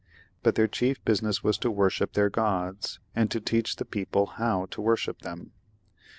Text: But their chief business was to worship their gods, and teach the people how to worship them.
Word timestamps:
But 0.41 0.55
their 0.55 0.67
chief 0.67 1.05
business 1.05 1.43
was 1.43 1.59
to 1.59 1.69
worship 1.69 2.13
their 2.13 2.31
gods, 2.31 2.99
and 3.15 3.29
teach 3.45 3.75
the 3.75 3.85
people 3.85 4.25
how 4.25 4.65
to 4.71 4.81
worship 4.81 5.19
them. 5.21 5.51